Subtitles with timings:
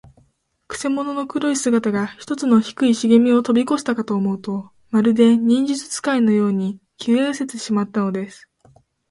[0.67, 8.49] くせ者の黒い姿が、ひとつの低いしげみをとびこしたかと思うと、まるで、忍術使いのように、消えうせてしまったのです。